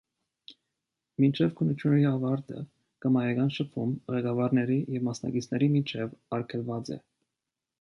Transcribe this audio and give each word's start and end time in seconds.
Մինչև 1.23 1.51
քննությունների 1.59 2.07
ավարտը 2.11 2.63
կամայական 3.05 3.53
շփում 3.59 3.93
ղեկավարների 4.15 4.79
և 4.97 5.07
մասնակիցների 5.11 5.69
միջև 5.77 6.17
արգելված 6.41 6.91
է։ 6.99 6.99